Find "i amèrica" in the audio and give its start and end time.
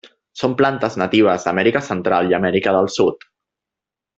2.33-2.77